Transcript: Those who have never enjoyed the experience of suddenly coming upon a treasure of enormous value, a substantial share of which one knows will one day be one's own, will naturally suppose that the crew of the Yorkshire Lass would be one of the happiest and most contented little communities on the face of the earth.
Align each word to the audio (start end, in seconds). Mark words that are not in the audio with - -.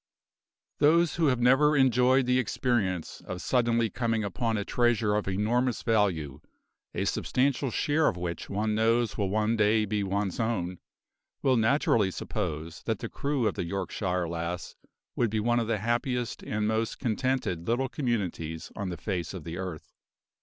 Those 0.79 1.17
who 1.17 1.27
have 1.27 1.39
never 1.39 1.77
enjoyed 1.77 2.25
the 2.25 2.39
experience 2.39 3.21
of 3.27 3.39
suddenly 3.39 3.87
coming 3.91 4.23
upon 4.23 4.57
a 4.57 4.65
treasure 4.65 5.13
of 5.13 5.27
enormous 5.27 5.83
value, 5.83 6.41
a 6.95 7.05
substantial 7.05 7.69
share 7.69 8.07
of 8.07 8.17
which 8.17 8.49
one 8.49 8.73
knows 8.73 9.15
will 9.15 9.29
one 9.29 9.55
day 9.55 9.85
be 9.85 10.01
one's 10.03 10.39
own, 10.39 10.79
will 11.43 11.55
naturally 11.55 12.09
suppose 12.09 12.81
that 12.87 12.97
the 12.97 13.09
crew 13.09 13.45
of 13.47 13.53
the 13.53 13.63
Yorkshire 13.65 14.27
Lass 14.27 14.75
would 15.15 15.29
be 15.29 15.39
one 15.39 15.59
of 15.59 15.67
the 15.67 15.77
happiest 15.77 16.41
and 16.41 16.67
most 16.67 16.97
contented 16.97 17.67
little 17.67 17.87
communities 17.87 18.71
on 18.75 18.89
the 18.89 18.97
face 18.97 19.35
of 19.35 19.43
the 19.43 19.59
earth. 19.59 19.93